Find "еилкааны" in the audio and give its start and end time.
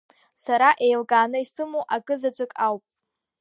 0.85-1.37